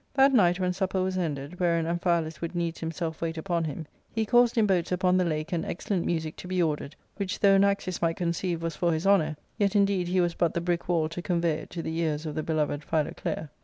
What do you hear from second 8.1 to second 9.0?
conceive was for